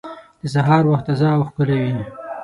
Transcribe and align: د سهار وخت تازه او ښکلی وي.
د 0.41 0.43
سهار 0.55 0.83
وخت 0.91 1.05
تازه 1.07 1.27
او 1.35 1.41
ښکلی 1.49 1.77
وي. 1.81 1.95